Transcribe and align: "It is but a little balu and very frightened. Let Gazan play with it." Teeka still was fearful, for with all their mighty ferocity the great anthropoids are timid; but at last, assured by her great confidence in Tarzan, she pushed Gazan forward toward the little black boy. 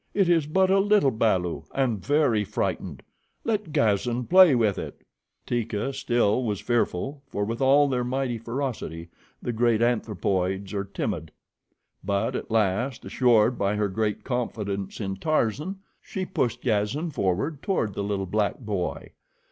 "It 0.15 0.27
is 0.27 0.47
but 0.47 0.71
a 0.71 0.79
little 0.79 1.11
balu 1.11 1.61
and 1.75 2.03
very 2.03 2.43
frightened. 2.43 3.03
Let 3.45 3.71
Gazan 3.71 4.25
play 4.25 4.55
with 4.55 4.79
it." 4.79 4.99
Teeka 5.45 5.93
still 5.93 6.43
was 6.43 6.59
fearful, 6.59 7.21
for 7.27 7.45
with 7.45 7.61
all 7.61 7.87
their 7.87 8.03
mighty 8.03 8.39
ferocity 8.39 9.09
the 9.43 9.53
great 9.53 9.79
anthropoids 9.79 10.73
are 10.73 10.85
timid; 10.85 11.31
but 12.03 12.35
at 12.35 12.49
last, 12.49 13.05
assured 13.05 13.59
by 13.59 13.75
her 13.75 13.89
great 13.89 14.23
confidence 14.23 14.99
in 14.99 15.17
Tarzan, 15.17 15.77
she 16.01 16.25
pushed 16.25 16.63
Gazan 16.63 17.11
forward 17.11 17.61
toward 17.61 17.93
the 17.93 18.03
little 18.03 18.25
black 18.25 18.57
boy. 18.57 19.11